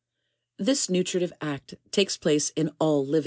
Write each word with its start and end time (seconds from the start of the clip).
This 0.57 0.89
nutritive 0.89 1.31
act 1.41 1.75
takes 1.91 2.17
place 2.17 2.49
in 2.55 2.69
all 2.79 3.01
living 3.05 3.11
beings. 3.11 3.19